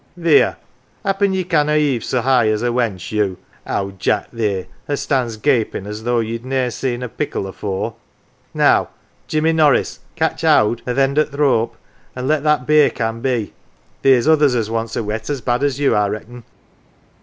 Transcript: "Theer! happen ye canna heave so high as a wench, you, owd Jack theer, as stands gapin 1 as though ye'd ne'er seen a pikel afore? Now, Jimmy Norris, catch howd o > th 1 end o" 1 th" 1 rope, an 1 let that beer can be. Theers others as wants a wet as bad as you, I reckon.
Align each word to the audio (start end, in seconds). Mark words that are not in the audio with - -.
"Theer! 0.19 0.55
happen 1.05 1.31
ye 1.31 1.43
canna 1.43 1.75
heave 1.77 2.03
so 2.03 2.21
high 2.21 2.47
as 2.49 2.63
a 2.63 2.69
wench, 2.69 3.11
you, 3.11 3.37
owd 3.67 3.99
Jack 3.99 4.31
theer, 4.31 4.65
as 4.87 5.01
stands 5.01 5.37
gapin 5.37 5.83
1 5.83 5.91
as 5.91 6.03
though 6.05 6.17
ye'd 6.21 6.43
ne'er 6.43 6.71
seen 6.71 7.03
a 7.03 7.07
pikel 7.07 7.45
afore? 7.47 7.93
Now, 8.51 8.89
Jimmy 9.27 9.53
Norris, 9.53 9.99
catch 10.15 10.41
howd 10.41 10.81
o 10.81 10.85
> 10.85 10.85
th 10.85 10.97
1 10.97 10.97
end 10.97 11.19
o" 11.19 11.21
1 11.21 11.27
th" 11.29 11.37
1 11.39 11.47
rope, 11.47 11.77
an 12.15 12.23
1 12.23 12.27
let 12.29 12.41
that 12.43 12.65
beer 12.65 12.89
can 12.89 13.19
be. 13.21 13.53
Theers 14.01 14.27
others 14.27 14.55
as 14.55 14.71
wants 14.71 14.95
a 14.95 15.03
wet 15.03 15.29
as 15.29 15.39
bad 15.41 15.63
as 15.63 15.79
you, 15.79 15.93
I 15.93 16.07
reckon. 16.07 16.45